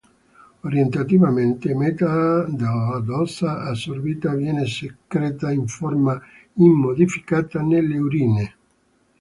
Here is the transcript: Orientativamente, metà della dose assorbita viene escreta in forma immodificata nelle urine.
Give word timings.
Orientativamente, 0.63 1.75
metà 1.75 2.45
della 2.45 2.99
dose 3.05 3.45
assorbita 3.45 4.33
viene 4.33 4.63
escreta 4.63 5.51
in 5.51 5.67
forma 5.67 6.19
immodificata 6.55 7.61
nelle 7.61 7.99
urine. 7.99 8.55